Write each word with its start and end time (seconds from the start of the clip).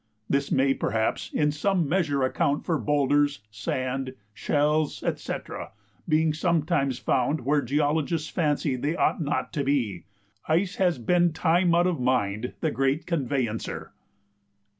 This 0.27 0.51
may 0.51 0.73
perhaps 0.73 1.29
in 1.31 1.51
some 1.51 1.87
measure 1.87 2.23
account 2.23 2.65
for 2.65 2.79
boulders, 2.79 3.41
sand, 3.51 4.15
shells, 4.33 5.03
&c. 5.17 5.33
being 6.09 6.33
sometimes 6.33 6.97
found 6.97 7.41
where 7.41 7.61
geologists 7.61 8.27
fancy 8.31 8.75
they 8.75 8.95
ought 8.95 9.21
not 9.21 9.53
to 9.53 9.63
be. 9.63 10.05
Ice 10.47 10.77
has 10.77 10.97
been 10.97 11.33
time 11.33 11.75
out 11.75 11.85
of 11.85 11.99
mind 12.01 12.53
the 12.61 12.71
great 12.71 13.05
"conveyancer." 13.05 13.93